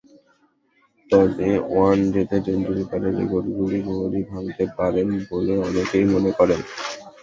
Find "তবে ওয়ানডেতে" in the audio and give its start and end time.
1.09-2.37